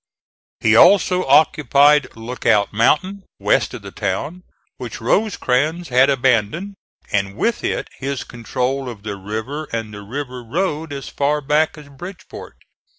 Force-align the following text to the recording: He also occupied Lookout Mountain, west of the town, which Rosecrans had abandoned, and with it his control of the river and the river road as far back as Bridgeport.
He 0.61 0.75
also 0.75 1.25
occupied 1.27 2.15
Lookout 2.15 2.73
Mountain, 2.73 3.21
west 3.39 3.75
of 3.75 3.83
the 3.83 3.91
town, 3.91 4.41
which 4.77 4.99
Rosecrans 4.99 5.89
had 5.89 6.09
abandoned, 6.09 6.73
and 7.11 7.37
with 7.37 7.63
it 7.63 7.87
his 7.99 8.23
control 8.23 8.89
of 8.89 9.03
the 9.03 9.15
river 9.15 9.65
and 9.65 9.93
the 9.93 10.01
river 10.01 10.43
road 10.43 10.91
as 10.91 11.07
far 11.07 11.39
back 11.39 11.77
as 11.77 11.87
Bridgeport. 11.89 12.55